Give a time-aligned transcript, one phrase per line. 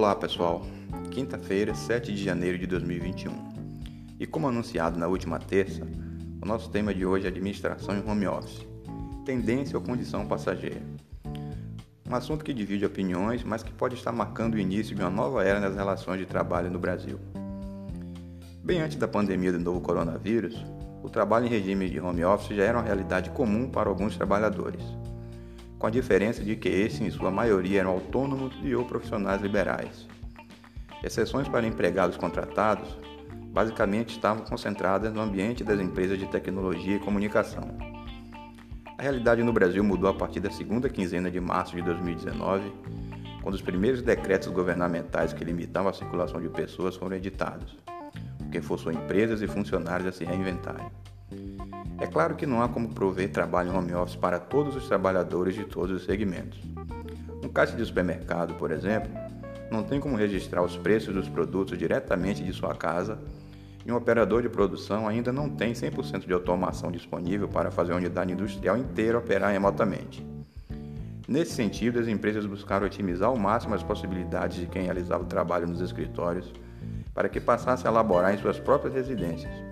[0.00, 0.62] Olá pessoal,
[1.10, 3.30] quinta-feira, 7 de janeiro de 2021.
[4.18, 5.86] E como anunciado na última terça,
[6.40, 8.66] o nosso tema de hoje é administração em home office,
[9.26, 10.80] tendência ou condição passageira.
[12.08, 15.44] Um assunto que divide opiniões, mas que pode estar marcando o início de uma nova
[15.44, 17.20] era nas relações de trabalho no Brasil.
[18.64, 20.64] Bem antes da pandemia do novo coronavírus,
[21.02, 24.82] o trabalho em regime de home office já era uma realidade comum para alguns trabalhadores
[25.80, 30.06] com a diferença de que esses, em sua maioria, eram autônomos e ou profissionais liberais.
[31.02, 32.98] Exceções para empregados contratados
[33.46, 37.78] basicamente estavam concentradas no ambiente das empresas de tecnologia e comunicação.
[38.98, 42.70] A realidade no Brasil mudou a partir da segunda quinzena de março de 2019,
[43.42, 47.78] quando os primeiros decretos governamentais que limitavam a circulação de pessoas foram editados,
[48.38, 50.90] o que forçou empresas e funcionários a se reinventarem.
[52.00, 55.64] É claro que não há como prover trabalho home office para todos os trabalhadores de
[55.64, 56.58] todos os segmentos.
[57.44, 59.10] Um caixa de supermercado, por exemplo,
[59.70, 63.18] não tem como registrar os preços dos produtos diretamente de sua casa
[63.84, 67.96] e um operador de produção ainda não tem 100% de automação disponível para fazer a
[67.96, 70.26] unidade industrial inteira operar remotamente.
[71.28, 75.68] Nesse sentido, as empresas buscaram otimizar ao máximo as possibilidades de quem realizava o trabalho
[75.68, 76.50] nos escritórios
[77.12, 79.69] para que passasse a elaborar em suas próprias residências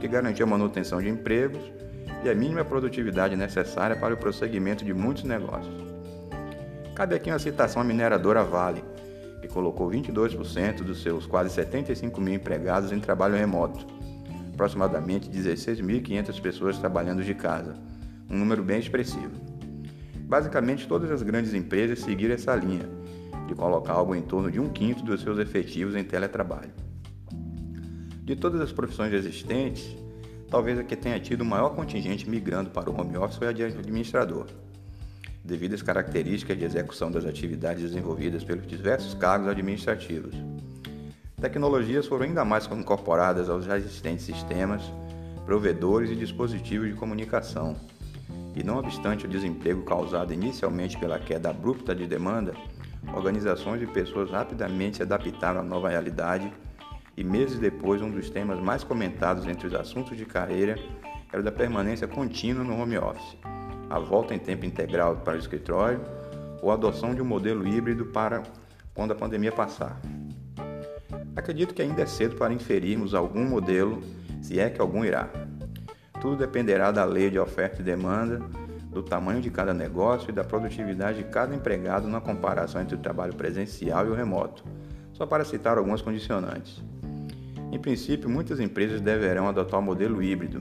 [0.00, 1.70] que garantia a manutenção de empregos
[2.24, 5.74] e a mínima produtividade necessária para o prosseguimento de muitos negócios.
[6.94, 8.82] Cabe aqui uma citação à mineradora Vale,
[9.40, 13.86] que colocou 22% dos seus quase 75 mil empregados em trabalho remoto,
[14.52, 17.74] aproximadamente 16.500 pessoas trabalhando de casa,
[18.28, 19.30] um número bem expressivo.
[20.16, 22.88] Basicamente, todas as grandes empresas seguiram essa linha,
[23.46, 26.89] de colocar algo em torno de um quinto dos seus efetivos em teletrabalho.
[28.30, 29.92] De todas as profissões existentes,
[30.48, 33.52] talvez a que tenha tido o maior contingente migrando para o home office foi a
[33.52, 34.46] de administrador,
[35.44, 40.32] devido às características de execução das atividades desenvolvidas pelos diversos cargos administrativos.
[41.40, 44.84] Tecnologias foram ainda mais incorporadas aos já existentes sistemas,
[45.44, 47.74] provedores e dispositivos de comunicação.
[48.54, 52.54] E não obstante o desemprego causado inicialmente pela queda abrupta de demanda,
[53.12, 56.52] organizações e pessoas rapidamente se adaptaram à nova realidade
[57.20, 60.78] e meses depois, um dos temas mais comentados entre os assuntos de carreira
[61.30, 63.36] era o da permanência contínua no home office,
[63.90, 66.00] a volta em tempo integral para o escritório
[66.62, 68.42] ou a adoção de um modelo híbrido para
[68.94, 70.00] quando a pandemia passar.
[71.36, 74.02] Acredito que ainda é cedo para inferirmos algum modelo,
[74.40, 75.28] se é que algum irá.
[76.22, 78.40] Tudo dependerá da lei de oferta e demanda,
[78.90, 82.98] do tamanho de cada negócio e da produtividade de cada empregado na comparação entre o
[82.98, 84.64] trabalho presencial e o remoto,
[85.12, 86.82] só para citar algumas condicionantes.
[87.72, 90.60] Em princípio, muitas empresas deverão adotar o modelo híbrido,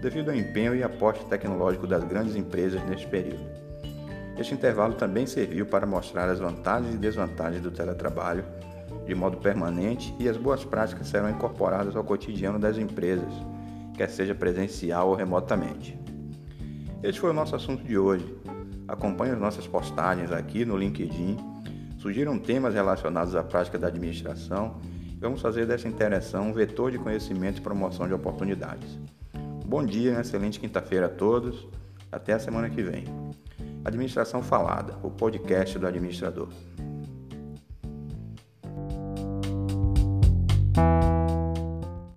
[0.00, 3.44] devido ao empenho e aporte tecnológico das grandes empresas neste período.
[4.38, 8.44] Este intervalo também serviu para mostrar as vantagens e desvantagens do teletrabalho,
[9.04, 13.32] de modo permanente e as boas práticas serão incorporadas ao cotidiano das empresas,
[13.94, 15.98] quer seja presencial ou remotamente.
[17.02, 18.36] Este foi o nosso assunto de hoje.
[18.86, 21.36] Acompanhe as nossas postagens aqui no LinkedIn,
[21.98, 24.80] sugiram temas relacionados à prática da administração
[25.12, 28.98] e vamos fazer dessa interação um vetor de conhecimento e promoção de oportunidades.
[29.66, 31.66] Bom dia, uma excelente quinta-feira a todos.
[32.10, 33.04] Até a semana que vem.
[33.84, 36.48] Administração Falada, o podcast do administrador.